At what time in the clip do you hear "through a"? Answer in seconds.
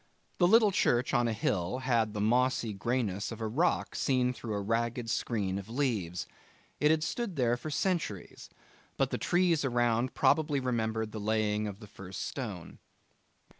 4.33-4.59